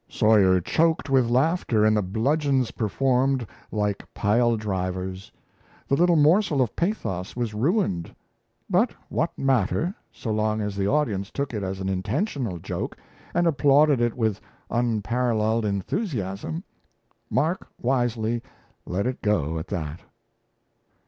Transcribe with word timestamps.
Sawyer 0.09 0.59
choked 0.59 1.11
with 1.11 1.29
laughter, 1.29 1.85
and 1.85 1.95
the 1.95 2.01
bludgeons 2.01 2.71
performed 2.71 3.45
like 3.71 4.03
pile 4.15 4.57
drivers. 4.57 5.31
The 5.87 5.93
little 5.95 6.15
morsel 6.15 6.59
of 6.59 6.75
pathos 6.75 7.35
was 7.35 7.53
ruined; 7.53 8.15
but 8.67 8.93
what 9.09 9.37
matter, 9.37 9.93
so 10.11 10.31
long 10.31 10.59
as 10.59 10.75
the 10.75 10.87
audience 10.87 11.29
took 11.29 11.53
it 11.53 11.61
as 11.61 11.79
an 11.79 11.87
intentional 11.87 12.57
joke, 12.57 12.97
and 13.35 13.45
applauded 13.45 14.01
it 14.01 14.15
with 14.15 14.41
unparalleled 14.71 15.65
enthusiasm. 15.65 16.63
Mark 17.29 17.67
wisely 17.79 18.41
let 18.87 19.05
it 19.05 19.21
go 19.21 19.59
at 19.59 19.67
that! 19.67 19.99